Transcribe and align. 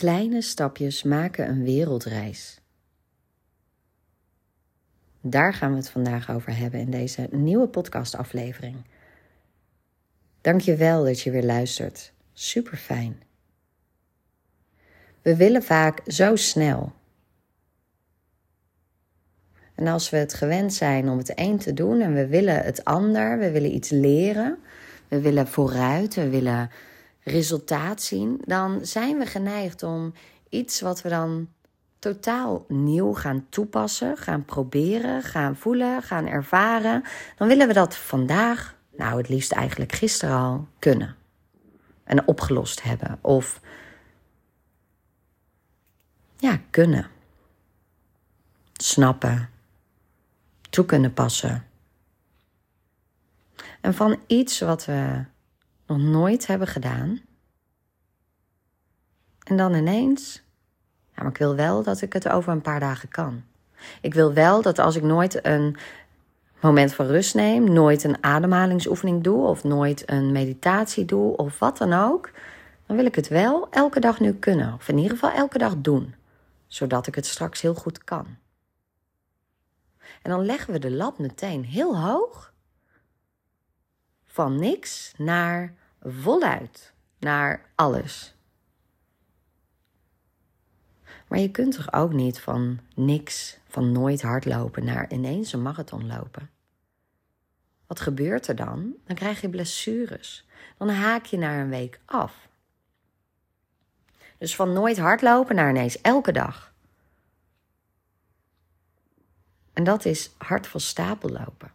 Kleine 0.00 0.42
stapjes 0.42 1.02
maken 1.02 1.48
een 1.48 1.64
wereldreis. 1.64 2.60
Daar 5.20 5.54
gaan 5.54 5.70
we 5.70 5.76
het 5.76 5.90
vandaag 5.90 6.30
over 6.30 6.56
hebben 6.56 6.80
in 6.80 6.90
deze 6.90 7.28
nieuwe 7.30 7.68
podcastaflevering. 7.68 8.76
Dank 10.40 10.60
je 10.60 10.76
wel 10.76 11.04
dat 11.04 11.20
je 11.20 11.30
weer 11.30 11.44
luistert. 11.44 12.12
Super 12.32 12.76
fijn. 12.76 13.22
We 15.22 15.36
willen 15.36 15.62
vaak 15.62 16.00
zo 16.06 16.36
snel. 16.36 16.92
En 19.74 19.86
als 19.86 20.10
we 20.10 20.16
het 20.16 20.34
gewend 20.34 20.74
zijn 20.74 21.08
om 21.08 21.18
het 21.18 21.32
een 21.34 21.58
te 21.58 21.72
doen 21.72 22.00
en 22.00 22.14
we 22.14 22.26
willen 22.26 22.62
het 22.62 22.84
ander, 22.84 23.38
we 23.38 23.50
willen 23.50 23.74
iets 23.74 23.90
leren, 23.90 24.58
we 25.08 25.20
willen 25.20 25.46
vooruit, 25.46 26.14
we 26.14 26.28
willen 26.28 26.70
resultaat 27.22 28.02
zien, 28.02 28.40
dan 28.44 28.86
zijn 28.86 29.18
we 29.18 29.26
geneigd 29.26 29.82
om 29.82 30.12
iets 30.48 30.80
wat 30.80 31.02
we 31.02 31.08
dan 31.08 31.48
totaal 31.98 32.64
nieuw 32.68 33.14
gaan 33.14 33.46
toepassen, 33.48 34.16
gaan 34.16 34.44
proberen, 34.44 35.22
gaan 35.22 35.56
voelen, 35.56 36.02
gaan 36.02 36.26
ervaren, 36.26 37.02
dan 37.36 37.48
willen 37.48 37.66
we 37.66 37.72
dat 37.72 37.96
vandaag, 37.96 38.76
nou 38.96 39.18
het 39.18 39.28
liefst 39.28 39.52
eigenlijk 39.52 39.92
gisteren 39.92 40.36
al, 40.36 40.68
kunnen. 40.78 41.16
En 42.04 42.26
opgelost 42.26 42.82
hebben. 42.82 43.18
Of 43.20 43.60
ja, 46.36 46.60
kunnen. 46.70 47.06
Snappen. 48.72 49.50
Toe 50.70 50.84
kunnen 50.84 51.12
passen. 51.12 51.66
En 53.80 53.94
van 53.94 54.20
iets 54.26 54.60
wat 54.60 54.84
we 54.84 55.24
nog 55.90 55.98
nooit 55.98 56.46
hebben 56.46 56.68
gedaan. 56.68 57.20
En 59.44 59.56
dan 59.56 59.74
ineens, 59.74 60.42
ja, 61.14 61.22
maar 61.22 61.30
ik 61.30 61.38
wil 61.38 61.54
wel 61.54 61.82
dat 61.82 62.00
ik 62.00 62.12
het 62.12 62.28
over 62.28 62.52
een 62.52 62.60
paar 62.60 62.80
dagen 62.80 63.08
kan. 63.08 63.42
Ik 64.00 64.14
wil 64.14 64.32
wel 64.32 64.62
dat 64.62 64.78
als 64.78 64.96
ik 64.96 65.02
nooit 65.02 65.46
een 65.46 65.76
moment 66.60 66.94
van 66.94 67.06
rust 67.06 67.34
neem, 67.34 67.72
nooit 67.72 68.04
een 68.04 68.22
ademhalingsoefening 68.24 69.22
doe 69.22 69.46
of 69.46 69.64
nooit 69.64 70.10
een 70.10 70.32
meditatie 70.32 71.04
doe 71.04 71.36
of 71.36 71.58
wat 71.58 71.78
dan 71.78 71.92
ook, 71.92 72.30
dan 72.86 72.96
wil 72.96 73.04
ik 73.04 73.14
het 73.14 73.28
wel 73.28 73.70
elke 73.70 74.00
dag 74.00 74.20
nu 74.20 74.32
kunnen. 74.32 74.74
Of 74.74 74.88
in 74.88 74.96
ieder 74.96 75.12
geval 75.12 75.30
elke 75.30 75.58
dag 75.58 75.74
doen, 75.76 76.14
zodat 76.66 77.06
ik 77.06 77.14
het 77.14 77.26
straks 77.26 77.60
heel 77.60 77.74
goed 77.74 78.04
kan. 78.04 78.26
En 80.22 80.30
dan 80.30 80.44
leggen 80.44 80.72
we 80.72 80.78
de 80.78 80.90
lat 80.90 81.18
meteen 81.18 81.64
heel 81.64 82.00
hoog. 82.00 82.52
Van 84.26 84.58
niks 84.58 85.12
naar 85.16 85.74
voluit, 86.02 86.92
naar 87.18 87.70
alles. 87.74 88.34
Maar 91.28 91.38
je 91.38 91.50
kunt 91.50 91.74
toch 91.74 91.92
ook 91.92 92.12
niet 92.12 92.40
van 92.40 92.80
niks, 92.94 93.58
van 93.68 93.92
nooit 93.92 94.22
hardlopen 94.22 94.84
naar 94.84 95.12
ineens 95.12 95.52
een 95.52 95.62
marathon 95.62 96.06
lopen. 96.06 96.50
Wat 97.86 98.00
gebeurt 98.00 98.46
er 98.46 98.56
dan? 98.56 98.94
Dan 99.04 99.16
krijg 99.16 99.40
je 99.40 99.48
blessures. 99.48 100.46
Dan 100.78 100.88
haak 100.88 101.24
je 101.24 101.38
na 101.38 101.60
een 101.60 101.68
week 101.68 102.00
af. 102.04 102.48
Dus 104.38 104.56
van 104.56 104.72
nooit 104.72 104.98
hardlopen 104.98 105.54
naar 105.54 105.70
ineens 105.70 106.00
elke 106.00 106.32
dag. 106.32 106.72
En 109.72 109.84
dat 109.84 110.04
is 110.04 110.30
hard 110.38 110.66
van 110.66 110.80
stapel 110.80 111.28
lopen. 111.28 111.72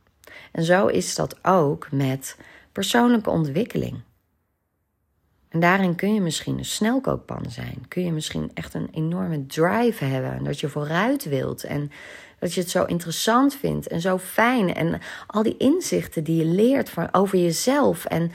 En 0.52 0.64
zo 0.64 0.88
is 0.88 1.16
dat 1.16 1.46
ook 1.46 1.92
met 1.92 2.38
persoonlijke 2.72 3.30
ontwikkeling. 3.30 4.02
En 5.56 5.62
daarin 5.62 5.96
kun 5.96 6.14
je 6.14 6.22
misschien 6.22 6.58
een 6.58 6.66
snelkookpan 6.66 7.46
zijn. 7.50 7.86
Kun 7.88 8.04
je 8.04 8.12
misschien 8.12 8.52
echt 8.54 8.74
een 8.74 8.90
enorme 8.92 9.46
drive 9.46 10.06
hebben. 10.06 10.44
Dat 10.44 10.60
je 10.60 10.70
vooruit 10.70 11.26
wilt. 11.26 11.64
En 11.64 11.92
dat 12.40 12.54
je 12.54 12.62
het 12.62 12.70
zo 12.70 12.84
interessant 12.84 13.56
vindt 13.56 13.88
en 13.88 14.02
zo 14.02 14.18
fijn. 14.18 14.74
En 14.74 15.00
al 15.28 15.44
die 15.44 15.58
inzichten 15.58 16.24
die 16.24 16.38
je 16.38 16.46
leert 16.46 16.90
van, 16.90 17.14
over 17.14 17.38
jezelf. 17.38 18.06
En 18.06 18.32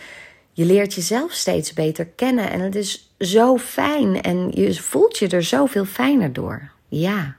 je 0.52 0.64
leert 0.64 0.94
jezelf 0.94 1.32
steeds 1.32 1.72
beter 1.72 2.06
kennen. 2.06 2.50
En 2.50 2.60
het 2.60 2.74
is 2.74 3.14
zo 3.18 3.56
fijn. 3.56 4.20
En 4.20 4.50
je 4.50 4.74
voelt 4.74 5.18
je 5.18 5.28
er 5.28 5.42
zoveel 5.42 5.84
fijner 5.84 6.32
door. 6.32 6.70
Ja, 6.88 7.36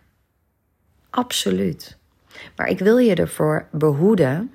absoluut. 1.09 1.97
Maar 2.55 2.67
ik 2.67 2.79
wil 2.79 2.97
je 2.97 3.15
ervoor 3.15 3.67
behoeden 3.71 4.53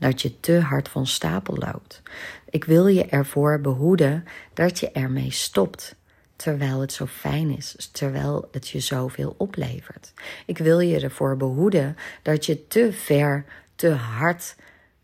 dat 0.00 0.22
je 0.22 0.40
te 0.40 0.60
hard 0.60 0.88
van 0.88 1.06
stapel 1.06 1.56
loopt. 1.56 2.02
Ik 2.50 2.64
wil 2.64 2.86
je 2.86 3.04
ervoor 3.06 3.60
behoeden 3.60 4.24
dat 4.54 4.78
je 4.78 4.90
ermee 4.90 5.30
stopt. 5.30 5.94
Terwijl 6.36 6.80
het 6.80 6.92
zo 6.92 7.06
fijn 7.06 7.56
is, 7.56 7.88
terwijl 7.92 8.48
het 8.52 8.68
je 8.68 8.80
zoveel 8.80 9.34
oplevert. 9.38 10.12
Ik 10.46 10.58
wil 10.58 10.80
je 10.80 11.00
ervoor 11.00 11.36
behoeden 11.36 11.96
dat 12.22 12.46
je 12.46 12.66
te 12.66 12.92
ver, 12.92 13.44
te 13.74 13.90
hard, 13.90 14.56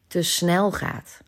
te 0.07 0.23
snel 0.23 0.73
gaat. 0.73 1.21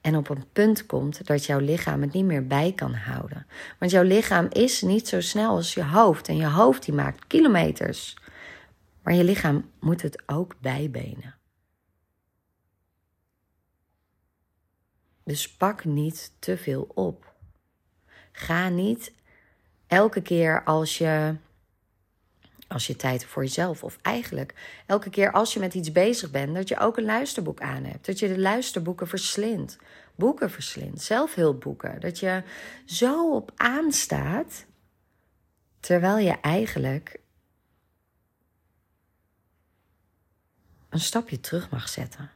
En 0.00 0.16
op 0.16 0.28
een 0.28 0.44
punt 0.52 0.86
komt 0.86 1.26
dat 1.26 1.44
jouw 1.44 1.58
lichaam 1.58 2.02
het 2.02 2.12
niet 2.12 2.24
meer 2.24 2.46
bij 2.46 2.72
kan 2.72 2.94
houden. 2.94 3.46
Want 3.78 3.90
jouw 3.90 4.02
lichaam 4.02 4.46
is 4.50 4.82
niet 4.82 5.08
zo 5.08 5.20
snel 5.20 5.50
als 5.50 5.74
je 5.74 5.84
hoofd. 5.84 6.28
En 6.28 6.36
je 6.36 6.46
hoofd 6.46 6.84
die 6.84 6.94
maakt 6.94 7.26
kilometers. 7.26 8.16
Maar 9.02 9.14
je 9.14 9.24
lichaam 9.24 9.70
moet 9.80 10.02
het 10.02 10.22
ook 10.26 10.54
bijbenen. 10.60 11.34
Dus 15.24 15.50
pak 15.50 15.84
niet 15.84 16.32
te 16.38 16.56
veel 16.56 16.90
op. 16.94 17.32
Ga 18.32 18.68
niet 18.68 19.12
elke 19.86 20.22
keer 20.22 20.64
als 20.64 20.98
je, 20.98 21.36
als 22.68 22.86
je 22.86 22.96
tijd 22.96 23.24
voor 23.24 23.42
jezelf, 23.42 23.84
of 23.84 23.98
eigenlijk 24.02 24.82
elke 24.86 25.10
keer 25.10 25.32
als 25.32 25.52
je 25.52 25.60
met 25.60 25.74
iets 25.74 25.92
bezig 25.92 26.30
bent, 26.30 26.54
dat 26.54 26.68
je 26.68 26.78
ook 26.78 26.96
een 26.96 27.04
luisterboek 27.04 27.60
aan 27.60 27.84
hebt. 27.84 28.06
Dat 28.06 28.18
je 28.18 28.28
de 28.28 28.38
luisterboeken 28.38 29.08
verslindt, 29.08 29.78
boeken 30.14 30.50
verslindt, 30.50 31.02
zelfhulpboeken. 31.02 32.00
Dat 32.00 32.18
je 32.18 32.42
zo 32.84 33.34
op 33.34 33.52
aanstaat, 33.56 34.64
terwijl 35.80 36.18
je 36.18 36.40
eigenlijk 36.40 37.20
een 40.88 41.00
stapje 41.00 41.40
terug 41.40 41.70
mag 41.70 41.88
zetten. 41.88 42.30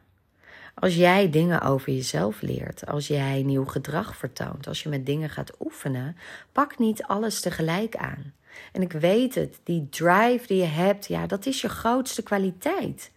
Als 0.80 0.94
jij 0.94 1.30
dingen 1.30 1.60
over 1.60 1.92
jezelf 1.92 2.40
leert, 2.40 2.86
als 2.86 3.06
jij 3.06 3.42
nieuw 3.42 3.64
gedrag 3.64 4.16
vertoont, 4.16 4.66
als 4.66 4.82
je 4.82 4.88
met 4.88 5.06
dingen 5.06 5.30
gaat 5.30 5.52
oefenen, 5.60 6.16
pak 6.52 6.78
niet 6.78 7.02
alles 7.02 7.40
tegelijk 7.40 7.96
aan. 7.96 8.32
En 8.72 8.82
ik 8.82 8.92
weet 8.92 9.34
het, 9.34 9.60
die 9.64 9.88
drive 9.88 10.46
die 10.46 10.56
je 10.56 10.64
hebt, 10.64 11.06
ja, 11.06 11.26
dat 11.26 11.46
is 11.46 11.60
je 11.60 11.68
grootste 11.68 12.22
kwaliteit. 12.22 13.10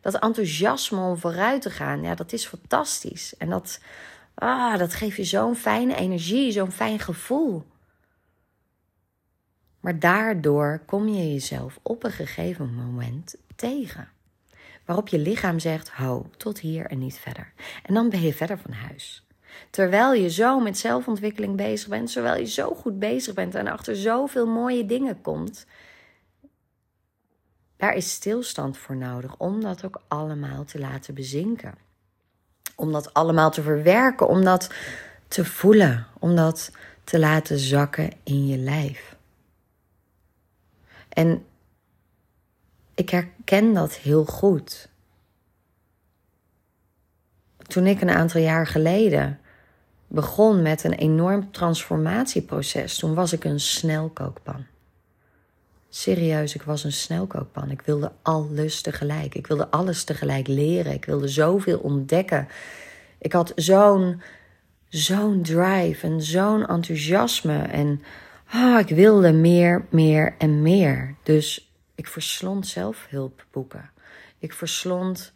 Dat 0.00 0.18
enthousiasme 0.18 1.00
om 1.00 1.16
vooruit 1.16 1.62
te 1.62 1.70
gaan, 1.70 2.02
ja, 2.02 2.14
dat 2.14 2.32
is 2.32 2.46
fantastisch. 2.46 3.36
En 3.36 3.50
dat, 3.50 3.80
ah, 4.34 4.78
dat 4.78 4.94
geeft 4.94 5.16
je 5.16 5.24
zo'n 5.24 5.56
fijne 5.56 5.94
energie, 5.94 6.52
zo'n 6.52 6.72
fijn 6.72 6.98
gevoel. 6.98 7.64
Maar 9.80 9.98
daardoor 9.98 10.82
kom 10.86 11.08
je 11.08 11.32
jezelf 11.32 11.78
op 11.82 12.04
een 12.04 12.12
gegeven 12.12 12.74
moment 12.74 13.36
tegen 13.56 14.08
waarop 14.86 15.08
je 15.08 15.18
lichaam 15.18 15.58
zegt: 15.58 15.90
hou 15.90 16.24
tot 16.36 16.58
hier 16.58 16.86
en 16.86 16.98
niet 16.98 17.18
verder. 17.18 17.52
En 17.82 17.94
dan 17.94 18.10
ben 18.10 18.20
je 18.20 18.34
verder 18.34 18.58
van 18.58 18.72
huis. 18.72 19.26
Terwijl 19.70 20.12
je 20.12 20.30
zo 20.30 20.60
met 20.60 20.78
zelfontwikkeling 20.78 21.56
bezig 21.56 21.88
bent, 21.88 22.12
terwijl 22.12 22.40
je 22.40 22.46
zo 22.46 22.74
goed 22.74 22.98
bezig 22.98 23.34
bent 23.34 23.54
en 23.54 23.66
achter 23.66 23.96
zoveel 23.96 24.46
mooie 24.46 24.86
dingen 24.86 25.20
komt, 25.20 25.66
daar 27.76 27.94
is 27.94 28.12
stilstand 28.12 28.78
voor 28.78 28.96
nodig 28.96 29.36
om 29.36 29.60
dat 29.60 29.84
ook 29.84 30.00
allemaal 30.08 30.64
te 30.64 30.78
laten 30.78 31.14
bezinken. 31.14 31.74
Om 32.74 32.92
dat 32.92 33.14
allemaal 33.14 33.50
te 33.50 33.62
verwerken, 33.62 34.28
om 34.28 34.44
dat 34.44 34.70
te 35.28 35.44
voelen, 35.44 36.06
om 36.18 36.36
dat 36.36 36.70
te 37.04 37.18
laten 37.18 37.58
zakken 37.58 38.10
in 38.22 38.46
je 38.46 38.56
lijf. 38.56 39.16
En 41.08 41.44
ik 42.96 43.10
herken 43.10 43.74
dat 43.74 43.94
heel 43.94 44.24
goed. 44.24 44.88
Toen 47.66 47.86
ik 47.86 48.00
een 48.00 48.10
aantal 48.10 48.40
jaar 48.40 48.66
geleden 48.66 49.40
begon 50.06 50.62
met 50.62 50.84
een 50.84 50.94
enorm 50.94 51.50
transformatieproces, 51.52 52.98
toen 52.98 53.14
was 53.14 53.32
ik 53.32 53.44
een 53.44 53.60
snelkookpan. 53.60 54.64
Serieus, 55.88 56.54
ik 56.54 56.62
was 56.62 56.84
een 56.84 56.92
snelkookpan. 56.92 57.70
Ik 57.70 57.80
wilde 57.80 58.12
alles 58.22 58.80
tegelijk. 58.80 59.34
Ik 59.34 59.46
wilde 59.46 59.70
alles 59.70 60.04
tegelijk 60.04 60.46
leren. 60.46 60.92
Ik 60.92 61.04
wilde 61.04 61.28
zoveel 61.28 61.78
ontdekken. 61.78 62.48
Ik 63.18 63.32
had 63.32 63.52
zo'n 63.54 64.22
zo'n 64.88 65.42
drive 65.42 66.06
en 66.06 66.22
zo'n 66.22 66.66
enthousiasme. 66.66 67.58
En 67.58 68.02
oh, 68.54 68.78
ik 68.78 68.88
wilde 68.88 69.32
meer, 69.32 69.84
meer 69.90 70.34
en 70.38 70.62
meer. 70.62 71.14
Dus 71.22 71.65
ik 71.96 72.06
verslond 72.06 72.66
zelfhulpboeken. 72.66 73.90
Ik 74.38 74.52
verslond, 74.52 75.32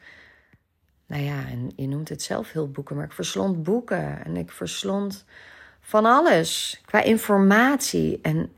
nou 1.06 1.22
ja, 1.22 1.46
en 1.48 1.72
je 1.76 1.88
noemt 1.88 2.08
het 2.08 2.22
zelfhulpboeken, 2.22 2.96
maar 2.96 3.04
ik 3.04 3.12
verslond 3.12 3.62
boeken 3.62 4.24
en 4.24 4.36
ik 4.36 4.50
verslond 4.50 5.24
van 5.80 6.04
alles 6.04 6.80
qua 6.84 7.02
informatie. 7.02 8.18
En 8.22 8.52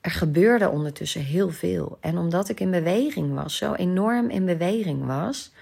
er 0.00 0.10
gebeurde 0.10 0.68
ondertussen 0.68 1.22
heel 1.22 1.50
veel. 1.50 1.98
En 2.00 2.18
omdat 2.18 2.48
ik 2.48 2.60
in 2.60 2.70
beweging 2.70 3.34
was, 3.34 3.56
zo 3.56 3.72
enorm 3.72 4.30
in 4.30 4.44
beweging 4.44 5.06
was, 5.06 5.52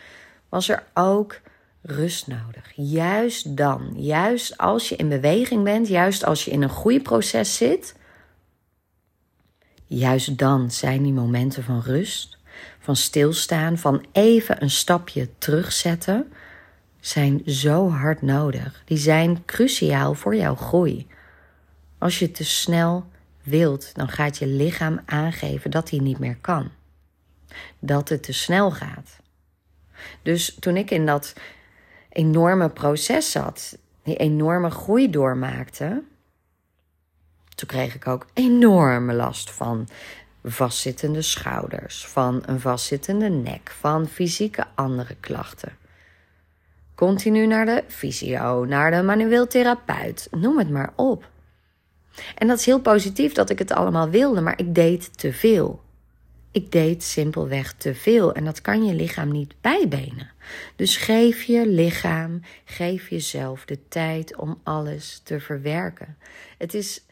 was 0.49 0.69
er 0.69 0.83
ook 0.95 1.41
rust 1.83 2.27
nodig. 2.27 2.73
Juist 2.75 3.57
dan, 3.57 3.93
juist 3.97 4.59
als 4.59 4.89
je 4.89 4.97
in 4.97 5.09
beweging 5.09 5.65
bent, 5.65 5.89
juist 5.89 6.25
als 6.25 6.45
je 6.45 6.51
in 6.51 6.63
een 6.63 6.69
groeiproces 6.69 7.57
zit, 7.57 7.95
juist 9.87 10.39
dan 10.39 10.71
zijn 10.71 11.03
die 11.03 11.13
momenten 11.13 11.63
van 11.65 11.81
rust, 11.81 12.39
van 12.79 12.97
stilstaan, 12.97 13.79
van 13.79 14.05
even 14.13 14.63
een 14.63 14.71
stapje 14.71 15.29
terugzetten, 15.39 16.33
zijn 17.01 17.43
zo 17.47 17.91
hard 17.91 18.23
nodig. 18.23 18.83
Die 18.85 18.99
zijn 18.99 19.45
cruciaal 19.45 20.15
voor 20.15 20.37
jouw 20.37 20.55
groei. 20.55 21.07
Als 21.99 22.19
je 22.19 22.31
te 22.31 22.45
snel 22.45 23.07
wilt, 23.43 23.95
dan 23.95 24.09
gaat 24.09 24.39
je 24.39 24.47
lichaam 24.47 25.01
aangeven 25.05 25.71
dat 25.71 25.91
hij 25.91 25.99
niet 25.99 26.19
meer 26.19 26.37
kan. 26.41 26.71
Dat 27.79 28.09
het 28.09 28.23
te 28.23 28.33
snel 28.33 28.71
gaat. 28.71 29.17
Dus 30.23 30.57
toen 30.61 30.77
ik 30.77 30.91
in 30.91 31.07
dat 31.07 31.33
enorme 32.09 32.69
proces 32.69 33.31
zat, 33.31 33.79
die 34.03 34.17
enorme 34.17 34.71
groei 34.71 35.11
doormaakte, 35.11 36.03
toen 37.67 37.79
kreeg 37.79 37.95
ik 37.95 38.07
ook 38.07 38.27
enorme 38.33 39.13
last 39.13 39.51
van 39.51 39.89
vastzittende 40.45 41.23
schouders, 41.23 42.07
van 42.07 42.43
een 42.47 42.61
vastzittende 42.61 43.29
nek, 43.29 43.71
van 43.79 44.09
fysieke 44.09 44.65
andere 44.75 45.17
klachten. 45.21 45.73
Continu 46.95 47.47
naar 47.47 47.67
de 47.67 47.85
fysio, 47.89 48.65
naar 48.65 48.91
de 48.91 49.03
manueel 49.03 49.47
therapeut, 49.47 50.29
noem 50.31 50.59
het 50.59 50.71
maar 50.71 50.93
op. 50.97 51.31
En 52.35 52.47
dat 52.47 52.59
is 52.59 52.67
heel 52.67 52.81
positief 52.81 53.33
dat 53.33 53.51
ik 53.51 53.59
het 53.59 53.73
allemaal 53.73 54.09
wilde, 54.11 54.41
maar 54.41 54.59
ik 54.59 54.75
deed 54.75 55.19
te 55.19 55.33
veel. 55.33 55.83
Ik 56.51 56.73
deed 56.73 57.03
simpelweg 57.03 57.73
te 57.73 57.95
veel 57.95 58.35
en 58.35 58.45
dat 58.45 58.61
kan 58.61 58.85
je 58.85 58.95
lichaam 58.95 59.33
niet 59.33 59.55
bijbenen. 59.61 60.31
Dus 60.77 60.97
geef 60.97 61.43
je 61.43 61.69
lichaam, 61.69 62.41
geef 62.65 63.11
jezelf 63.11 63.65
de 63.65 63.89
tijd 63.89 64.37
om 64.37 64.61
alles 64.63 65.21
te 65.25 65.41
verwerken. 65.41 66.17
Het 66.59 66.75
is. 66.75 67.05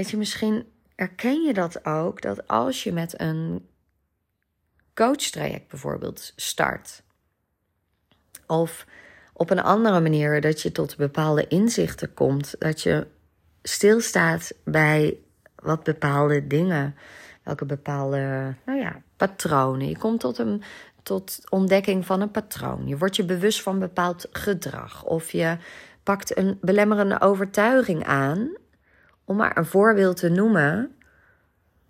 Weet 0.00 0.10
je, 0.10 0.16
misschien 0.16 0.66
erken 0.94 1.42
je 1.42 1.54
dat 1.54 1.84
ook, 1.84 2.22
dat 2.22 2.48
als 2.48 2.82
je 2.84 2.92
met 2.92 3.20
een 3.20 3.68
coachtraject 4.94 5.68
bijvoorbeeld 5.68 6.32
start, 6.36 7.02
of 8.46 8.86
op 9.32 9.50
een 9.50 9.62
andere 9.62 10.00
manier 10.00 10.40
dat 10.40 10.62
je 10.62 10.72
tot 10.72 10.96
bepaalde 10.96 11.46
inzichten 11.48 12.14
komt, 12.14 12.54
dat 12.58 12.82
je 12.82 13.06
stilstaat 13.62 14.52
bij 14.64 15.16
wat 15.54 15.82
bepaalde 15.82 16.46
dingen, 16.46 16.96
welke 17.42 17.64
bepaalde 17.64 18.54
nou 18.66 18.78
ja, 18.78 19.02
patronen. 19.16 19.88
Je 19.88 19.98
komt 19.98 20.20
tot 20.20 20.38
een 20.38 20.62
tot 21.02 21.40
ontdekking 21.48 22.06
van 22.06 22.20
een 22.20 22.30
patroon. 22.30 22.86
Je 22.86 22.98
wordt 22.98 23.16
je 23.16 23.24
bewust 23.24 23.62
van 23.62 23.78
bepaald 23.78 24.28
gedrag 24.32 25.04
of 25.04 25.30
je 25.30 25.56
pakt 26.02 26.36
een 26.36 26.58
belemmerende 26.60 27.20
overtuiging 27.20 28.04
aan, 28.04 28.58
om 29.30 29.36
maar 29.36 29.56
een 29.56 29.66
voorbeeld 29.66 30.16
te 30.16 30.28
noemen. 30.28 30.96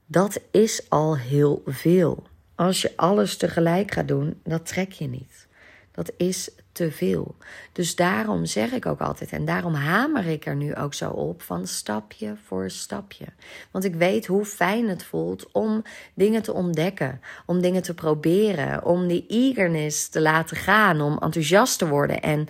Dat 0.07 0.41
is 0.51 0.87
al 0.89 1.17
heel 1.17 1.63
veel. 1.67 2.27
Als 2.55 2.83
je 2.83 2.93
alles 2.97 3.37
tegelijk 3.37 3.93
gaat 3.93 4.09
doen, 4.09 4.41
dat 4.45 4.67
trek 4.67 4.93
je 4.93 5.07
niet. 5.07 5.47
Dat 5.93 6.13
is 6.17 6.51
te 6.73 6.91
veel. 6.91 7.35
Dus 7.73 7.97
daarom 7.97 8.47
zeg 8.47 8.73
ik 8.73 8.87
ook 8.87 9.01
altijd, 9.01 9.33
en 9.33 9.45
daarom 9.45 9.75
hamer 9.75 10.27
ik 10.27 10.47
er 10.47 10.57
nu 10.57 10.75
ook 10.75 10.95
zo 10.95 11.11
op, 11.11 11.43
van 11.43 11.67
stapje 11.67 12.37
voor 12.47 12.71
stapje. 12.71 13.27
Want 13.71 13.85
ik 13.85 13.95
weet 13.95 14.27
hoe 14.27 14.45
fijn 14.45 14.89
het 14.89 15.05
voelt 15.05 15.53
om 15.53 15.83
dingen 16.15 16.43
te 16.43 16.53
ontdekken, 16.53 17.21
om 17.47 17.61
dingen 17.61 17.83
te 17.83 17.95
proberen, 17.95 18.85
om 18.85 19.07
die 19.07 19.25
eagerness 19.29 20.09
te 20.09 20.21
laten 20.21 20.57
gaan, 20.57 21.01
om 21.01 21.19
enthousiast 21.19 21.79
te 21.79 21.89
worden 21.89 22.21
en 22.21 22.49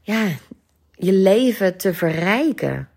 ja, 0.00 0.28
je 0.94 1.12
leven 1.12 1.76
te 1.76 1.94
verrijken. 1.94 2.88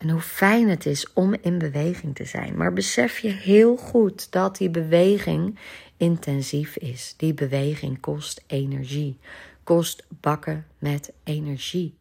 En 0.00 0.10
hoe 0.10 0.20
fijn 0.20 0.68
het 0.68 0.86
is 0.86 1.12
om 1.12 1.34
in 1.40 1.58
beweging 1.58 2.14
te 2.14 2.24
zijn. 2.24 2.56
Maar 2.56 2.72
besef 2.72 3.18
je 3.18 3.28
heel 3.28 3.76
goed 3.76 4.32
dat 4.32 4.56
die 4.56 4.70
beweging 4.70 5.58
intensief 5.96 6.76
is. 6.76 7.14
Die 7.16 7.34
beweging 7.34 8.00
kost 8.00 8.42
energie, 8.46 9.18
kost 9.64 10.06
bakken 10.08 10.66
met 10.78 11.12
energie. 11.24 11.94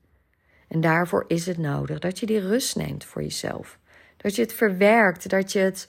En 0.67 0.81
daarvoor 0.81 1.25
is 1.27 1.45
het 1.45 1.57
nodig 1.57 1.99
dat 1.99 2.19
je 2.19 2.25
die 2.25 2.39
rust 2.39 2.75
neemt 2.75 3.05
voor 3.05 3.21
jezelf. 3.21 3.77
Dat 4.17 4.35
je 4.35 4.41
het 4.41 4.53
verwerkt, 4.53 5.29
dat 5.29 5.51
je 5.51 5.59
het 5.59 5.87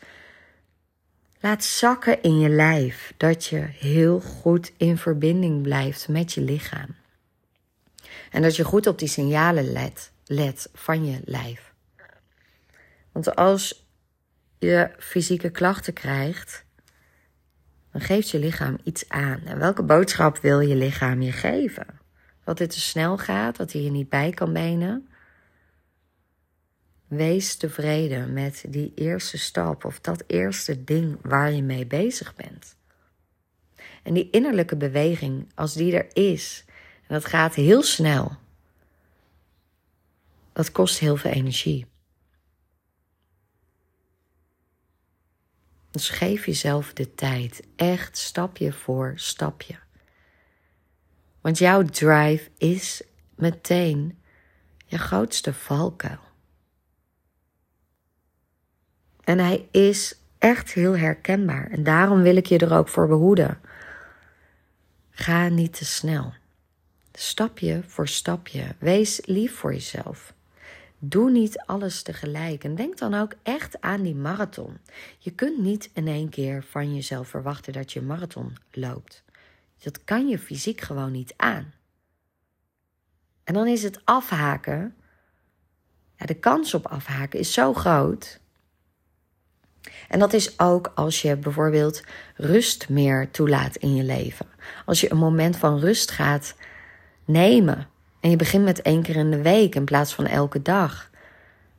laat 1.41 1.65
zakken 1.65 2.23
in 2.23 2.39
je 2.39 2.49
lijf. 2.49 3.15
Dat 3.17 3.45
je 3.45 3.59
heel 3.59 4.21
goed 4.21 4.73
in 4.77 4.99
verbinding 4.99 5.62
blijft 5.62 6.09
met 6.09 6.33
je 6.33 6.41
lichaam. 6.41 6.95
En 8.31 8.43
dat 8.43 8.57
je 8.57 8.65
goed 8.65 8.87
op 8.87 8.99
die 8.99 9.09
signalen 9.09 9.73
let, 9.73 10.11
let 10.25 10.69
van 10.75 11.05
je 11.05 11.21
lijf. 11.25 11.69
Want 13.12 13.37
als 13.37 13.89
je 14.59 14.91
fysieke 14.99 15.51
klachten 15.51 15.93
krijgt, 15.93 16.65
dan 17.93 18.01
geeft 18.01 18.31
je 18.31 18.39
lichaam 18.39 18.79
iets 18.85 19.09
aan. 19.09 19.41
Welke 19.59 19.83
boodschap 19.83 20.39
wil 20.39 20.61
je 20.61 20.75
lichaam 20.75 21.23
je 21.23 21.33
geven? 21.33 21.87
Dat 22.45 22.59
dit 22.59 22.71
te 22.71 22.81
snel 22.81 23.19
gaat, 23.19 23.57
dat 23.57 23.73
hij 23.73 23.83
je 23.83 23.91
niet 23.91 24.09
bij 24.09 24.31
kan 24.31 24.53
benen. 24.53 25.09
Wees 27.07 27.57
tevreden 27.57 28.33
met 28.33 28.65
die 28.69 28.93
eerste 28.95 29.39
stap 29.39 29.85
of 29.85 30.01
dat 30.01 30.25
eerste 30.27 30.85
ding 30.85 31.19
waar 31.23 31.53
je 31.53 31.62
mee 31.62 31.87
bezig 31.87 32.35
bent. 32.35 32.77
En 34.03 34.15
die 34.15 34.31
innerlijke 34.31 34.77
beweging, 34.77 35.53
als 35.55 35.75
die 35.75 35.97
er 35.97 36.09
is, 36.12 36.65
en 37.07 37.15
dat 37.15 37.25
gaat 37.25 37.55
heel 37.55 37.83
snel, 37.83 38.37
dat 40.53 40.73
kost 40.73 40.99
heel 40.99 41.17
veel 41.17 41.31
energie. 41.31 41.87
Dus 45.90 46.08
geef 46.08 46.46
jezelf 46.46 46.92
de 46.92 47.14
tijd, 47.14 47.62
echt 47.76 48.19
stapje 48.19 48.72
voor 48.72 49.12
stapje. 49.16 49.78
Want 51.40 51.58
jouw 51.58 51.82
drive 51.84 52.50
is 52.58 53.02
meteen 53.34 54.19
je 54.87 54.98
grootste 54.98 55.54
valkuil. 55.54 56.20
En 59.25 59.38
hij 59.38 59.68
is 59.70 60.18
echt 60.38 60.73
heel 60.73 60.97
herkenbaar. 60.97 61.70
En 61.70 61.82
daarom 61.82 62.23
wil 62.23 62.37
ik 62.37 62.47
je 62.47 62.59
er 62.59 62.75
ook 62.75 62.88
voor 62.88 63.09
behoeden. 63.09 63.61
Ga 65.11 65.49
niet 65.49 65.73
te 65.73 65.85
snel. 65.85 66.32
Stapje 67.12 67.82
voor 67.87 68.09
stapje. 68.09 68.75
Wees 68.78 69.20
lief 69.25 69.56
voor 69.56 69.73
jezelf. 69.73 70.35
Doe 71.02 71.30
niet 71.30 71.59
alles 71.59 72.02
tegelijk 72.02 72.64
en 72.64 72.75
denk 72.75 72.99
dan 72.99 73.14
ook 73.14 73.33
echt 73.42 73.80
aan 73.80 74.02
die 74.02 74.14
marathon. 74.14 74.78
Je 75.19 75.30
kunt 75.30 75.59
niet 75.59 75.90
in 75.95 76.07
één 76.07 76.28
keer 76.28 76.62
van 76.62 76.95
jezelf 76.95 77.28
verwachten 77.28 77.73
dat 77.73 77.92
je 77.92 78.02
marathon 78.02 78.57
loopt. 78.71 79.25
Dat 79.83 80.04
kan 80.04 80.28
je 80.28 80.38
fysiek 80.38 80.80
gewoon 80.80 81.12
niet 81.12 81.35
aan. 81.37 81.73
En 83.45 83.54
dan 83.54 83.66
is 83.66 83.83
het 83.83 84.00
afhaken. 84.04 84.95
Ja, 86.16 86.26
de 86.26 86.35
kans 86.35 86.75
op 86.75 86.87
afhaken 86.87 87.38
is 87.38 87.52
zo 87.52 87.75
groot. 87.75 88.40
En 90.09 90.19
dat 90.19 90.33
is 90.33 90.59
ook 90.59 90.92
als 90.95 91.23
je 91.23 91.37
bijvoorbeeld 91.37 92.02
rust 92.35 92.88
meer 92.88 93.30
toelaat 93.30 93.76
in 93.76 93.95
je 93.95 94.04
leven. 94.04 94.47
Als 94.87 95.00
je 95.00 95.11
een 95.11 95.19
moment 95.19 95.57
van 95.57 95.78
rust 95.78 96.11
gaat 96.11 96.54
nemen 97.25 97.88
en 98.21 98.31
je 98.31 98.37
begint 98.37 98.65
met 98.65 98.83
één 98.83 99.03
keer 99.03 99.17
in 99.17 99.31
de 99.31 99.43
week 99.43 99.75
in 99.75 99.85
plaats 99.85 100.15
van 100.15 100.27
elke 100.27 100.62
dag. 100.62 101.11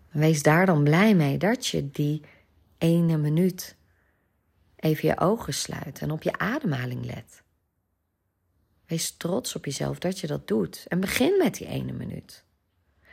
Wees 0.09 0.43
daar 0.43 0.65
dan 0.65 0.83
blij 0.83 1.15
mee 1.15 1.37
dat 1.37 1.67
je 1.67 1.91
die 1.91 2.21
ene 2.77 3.17
minuut 3.17 3.75
even 4.75 5.07
je 5.07 5.19
ogen 5.19 5.53
sluit 5.53 5.99
en 5.99 6.11
op 6.11 6.23
je 6.23 6.37
ademhaling 6.37 7.05
let. 7.05 7.43
Wees 8.85 9.17
trots 9.17 9.55
op 9.55 9.65
jezelf 9.65 9.99
dat 9.99 10.19
je 10.19 10.27
dat 10.27 10.47
doet 10.47 10.85
en 10.87 10.99
begin 10.99 11.37
met 11.37 11.53
die 11.53 11.67
ene 11.67 11.91
minuut. 11.91 12.43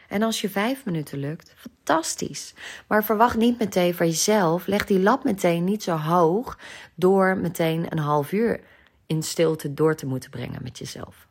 En 0.09 0.23
als 0.23 0.41
je 0.41 0.51
vijf 0.51 0.85
minuten 0.85 1.19
lukt, 1.19 1.55
fantastisch. 1.57 2.55
Maar 2.87 3.05
verwacht 3.05 3.37
niet 3.37 3.59
meteen 3.59 3.95
van 3.95 4.07
jezelf. 4.07 4.67
Leg 4.67 4.87
die 4.87 5.01
lat 5.01 5.25
meteen 5.25 5.65
niet 5.65 5.83
zo 5.83 5.97
hoog 5.97 6.59
door 6.95 7.37
meteen 7.37 7.87
een 7.89 7.99
half 7.99 8.33
uur 8.33 8.61
in 9.07 9.23
stilte 9.23 9.75
door 9.75 9.95
te 9.95 10.07
moeten 10.07 10.31
brengen 10.31 10.63
met 10.63 10.79
jezelf. 10.79 11.28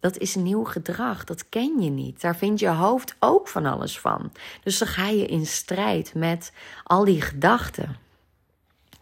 Dat 0.00 0.18
is 0.18 0.34
nieuw 0.34 0.64
gedrag, 0.64 1.24
dat 1.24 1.48
ken 1.48 1.80
je 1.80 1.90
niet. 1.90 2.20
Daar 2.20 2.36
vindt 2.36 2.60
je 2.60 2.68
hoofd 2.68 3.16
ook 3.18 3.48
van 3.48 3.66
alles 3.66 3.98
van. 3.98 4.32
Dus 4.62 4.78
dan 4.78 4.88
ga 4.88 5.08
je 5.08 5.26
in 5.26 5.46
strijd 5.46 6.14
met 6.14 6.52
al 6.84 7.04
die 7.04 7.20
gedachten. 7.20 7.96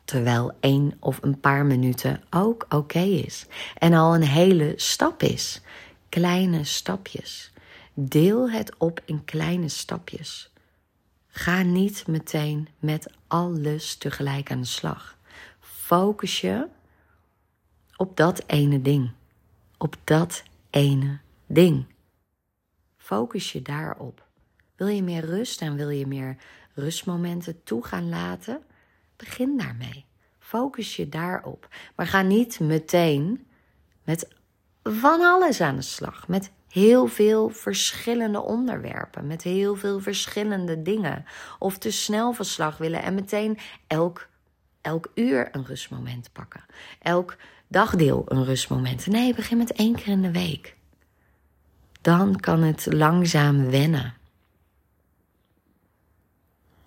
Terwijl 0.05 0.53
één 0.61 0.97
of 1.01 1.19
een 1.23 1.41
paar 1.41 1.67
minuten 1.67 2.23
ook 2.31 2.67
oké 2.69 2.99
is. 2.99 3.47
En 3.79 3.93
al 3.93 4.15
een 4.15 4.23
hele 4.23 4.73
stap 4.77 5.23
is. 5.23 5.61
kleine 6.09 6.65
stapjes. 6.65 7.53
Deel 7.95 8.51
het 8.51 8.75
op 8.79 9.01
in 9.05 9.25
kleine 9.25 9.69
stapjes. 9.69 10.51
Ga 11.29 11.63
niet 11.63 12.07
meteen 12.07 12.69
met 12.79 13.13
alles 13.27 13.97
tegelijk 13.97 14.51
aan 14.51 14.61
de 14.61 14.67
slag. 14.67 15.17
Focus 15.61 16.41
je 16.41 16.67
op 17.97 18.17
dat 18.17 18.43
ene 18.47 18.83
ding. 18.83 19.11
Op 19.79 19.97
dat 20.05 20.43
ene 20.77 21.19
ding. 21.47 21.87
Focus 22.97 23.53
je 23.53 23.63
daarop. 23.63 24.27
Wil 24.77 24.87
je 24.87 25.03
meer 25.03 25.25
rust 25.25 25.61
en 25.61 25.77
wil 25.77 25.89
je 25.89 26.07
meer 26.07 26.37
rustmomenten 26.75 27.63
toe 27.63 27.85
gaan 27.85 28.09
laten? 28.09 28.63
Begin 29.17 29.59
daarmee. 29.59 30.05
Focus 30.39 30.97
je 30.97 31.09
daarop. 31.09 31.69
Maar 31.95 32.07
ga 32.07 32.23
niet 32.23 32.61
meteen 32.61 33.47
met 34.05 34.29
van 34.83 35.21
alles 35.21 35.61
aan 35.61 35.77
de 35.77 35.83
slag. 35.83 36.29
Met 36.29 36.51
heel 36.69 37.07
veel 37.07 37.49
verschillende 37.49 38.41
onderwerpen. 38.43 39.27
Met 39.27 39.43
heel 39.43 39.77
veel 39.77 40.01
verschillende 40.01 40.83
dingen. 40.83 41.25
Of 41.59 41.79
te 41.79 41.91
snel 41.91 42.33
verslag 42.33 42.77
willen 42.79 43.03
en 43.03 43.15
meteen 43.15 43.59
elk, 43.87 44.29
elk 44.81 45.11
uur 45.15 45.49
een 45.53 45.65
rustmoment 45.65 46.33
pakken. 46.33 46.65
Elk 46.99 47.37
dagdeel 47.69 48.25
een 48.29 48.45
rustmoment. 48.45 49.07
Nee, 49.07 49.35
begin 49.35 49.59
met 49.59 49.73
één 49.73 49.95
keer 49.95 50.09
in 50.09 50.23
de 50.23 50.31
week. 50.31 50.77
Dan 52.01 52.41
kan 52.41 52.63
het 52.63 52.87
langzaam 52.93 53.71
wennen. 53.71 54.15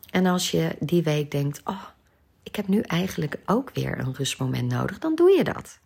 En 0.10 0.26
als 0.26 0.52
je 0.52 0.76
die 0.80 1.04
week 1.04 1.32
denkt: 1.32 1.62
Oh, 1.64 1.84
ik 2.44 2.56
heb 2.56 2.68
nu 2.68 2.82
eigenlijk 2.82 3.40
ook 3.46 3.72
weer 3.74 4.00
een 4.00 4.14
rustmoment 4.14 4.72
nodig, 4.72 5.00
dan 5.00 5.16
doe 5.16 5.30
je 5.30 5.44
dat. 5.44 5.80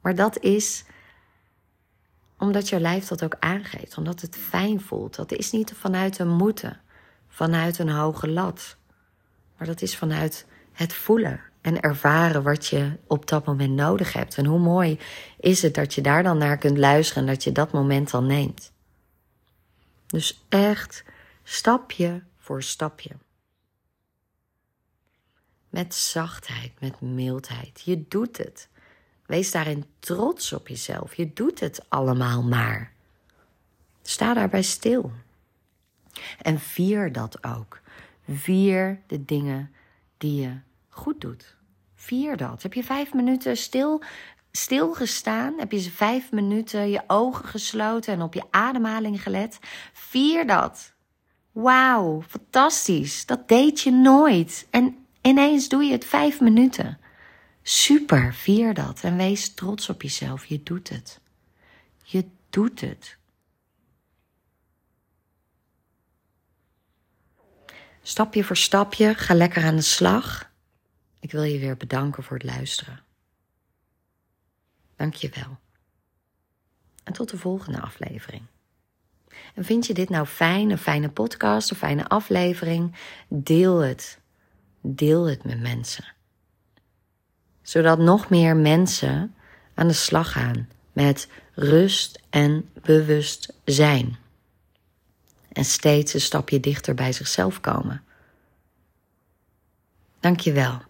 Maar 0.00 0.14
dat 0.14 0.38
is 0.38 0.84
omdat 2.38 2.68
je 2.68 2.80
lijf 2.80 3.06
dat 3.06 3.24
ook 3.24 3.36
aangeeft, 3.38 3.98
omdat 3.98 4.20
het 4.20 4.36
fijn 4.36 4.80
voelt. 4.80 5.14
Dat 5.14 5.32
is 5.32 5.50
niet 5.50 5.72
vanuit 5.76 6.18
een 6.18 6.28
moeten, 6.36 6.80
vanuit 7.28 7.78
een 7.78 7.90
hoge 7.90 8.28
lat. 8.28 8.76
Maar 9.58 9.66
dat 9.66 9.82
is 9.82 9.96
vanuit 9.96 10.46
het 10.72 10.92
voelen 10.92 11.40
en 11.62 11.80
ervaren 11.80 12.42
wat 12.42 12.66
je 12.66 12.98
op 13.06 13.26
dat 13.28 13.46
moment 13.46 13.72
nodig 13.72 14.12
hebt. 14.12 14.36
En 14.36 14.46
hoe 14.46 14.58
mooi 14.58 14.98
is 15.40 15.62
het 15.62 15.74
dat 15.74 15.94
je 15.94 16.00
daar 16.00 16.22
dan 16.22 16.38
naar 16.38 16.58
kunt 16.58 16.78
luisteren 16.78 17.22
en 17.22 17.28
dat 17.28 17.44
je 17.44 17.52
dat 17.52 17.72
moment 17.72 18.10
dan 18.10 18.26
neemt. 18.26 18.72
Dus 20.06 20.44
echt 20.48 21.04
stapje 21.42 22.22
voor 22.38 22.62
stapje. 22.62 23.10
Met 25.68 25.94
zachtheid, 25.94 26.80
met 26.80 27.00
mildheid. 27.00 27.82
Je 27.84 28.04
doet 28.08 28.38
het. 28.38 28.68
Wees 29.26 29.50
daarin 29.50 29.84
trots 29.98 30.52
op 30.52 30.68
jezelf. 30.68 31.14
Je 31.14 31.32
doet 31.32 31.60
het 31.60 31.84
allemaal 31.88 32.42
maar. 32.42 32.92
Sta 34.02 34.34
daarbij 34.34 34.62
stil. 34.62 35.12
En 36.38 36.60
vier 36.60 37.12
dat 37.12 37.44
ook. 37.44 37.80
Vier 38.28 39.00
de 39.06 39.24
dingen 39.24 39.72
die 40.18 40.40
je 40.40 40.56
goed 40.92 41.20
doet. 41.20 41.56
Vier 41.94 42.36
dat. 42.36 42.62
Heb 42.62 42.74
je 42.74 42.84
vijf 42.84 43.14
minuten 43.14 43.56
stil, 43.56 44.02
stilgestaan? 44.50 45.58
Heb 45.58 45.72
je 45.72 45.78
ze 45.78 45.90
vijf 45.90 46.32
minuten 46.32 46.90
je 46.90 47.02
ogen 47.06 47.44
gesloten 47.44 48.12
en 48.12 48.22
op 48.22 48.34
je 48.34 48.44
ademhaling 48.50 49.22
gelet? 49.22 49.58
Vier 49.92 50.46
dat. 50.46 50.92
Wauw, 51.52 52.22
fantastisch. 52.28 53.26
Dat 53.26 53.48
deed 53.48 53.80
je 53.80 53.90
nooit. 53.90 54.66
En 54.70 55.06
ineens 55.20 55.68
doe 55.68 55.84
je 55.84 55.92
het 55.92 56.04
vijf 56.04 56.40
minuten. 56.40 56.98
Super, 57.62 58.34
vier 58.34 58.74
dat 58.74 59.00
en 59.02 59.16
wees 59.16 59.54
trots 59.54 59.88
op 59.88 60.02
jezelf. 60.02 60.44
Je 60.44 60.62
doet 60.62 60.88
het. 60.88 61.20
Je 62.02 62.24
doet 62.50 62.80
het. 62.80 63.16
Stapje 68.02 68.44
voor 68.44 68.56
stapje, 68.56 69.14
ga 69.14 69.34
lekker 69.34 69.64
aan 69.64 69.76
de 69.76 69.82
slag. 69.82 70.51
Ik 71.22 71.30
wil 71.30 71.42
je 71.42 71.58
weer 71.58 71.76
bedanken 71.76 72.22
voor 72.22 72.36
het 72.36 72.46
luisteren. 72.46 73.00
Dank 74.96 75.14
je 75.14 75.28
wel. 75.28 75.58
En 77.04 77.12
tot 77.12 77.30
de 77.30 77.38
volgende 77.38 77.80
aflevering. 77.80 78.42
En 79.54 79.64
vind 79.64 79.86
je 79.86 79.94
dit 79.94 80.08
nou 80.08 80.26
fijn, 80.26 80.70
een 80.70 80.78
fijne 80.78 81.08
podcast, 81.08 81.70
een 81.70 81.76
fijne 81.76 82.08
aflevering? 82.08 82.96
Deel 83.28 83.78
het. 83.78 84.18
Deel 84.80 85.24
het 85.24 85.44
met 85.44 85.60
mensen 85.60 86.04
zodat 87.62 87.98
nog 87.98 88.28
meer 88.28 88.56
mensen 88.56 89.34
aan 89.74 89.88
de 89.88 89.92
slag 89.92 90.32
gaan 90.32 90.68
met 90.92 91.28
rust 91.54 92.20
en 92.30 92.70
bewustzijn. 92.82 94.16
En 95.52 95.64
steeds 95.64 96.14
een 96.14 96.20
stapje 96.20 96.60
dichter 96.60 96.94
bij 96.94 97.12
zichzelf 97.12 97.60
komen. 97.60 98.04
Dank 100.20 100.40
je 100.40 100.52
wel. 100.52 100.82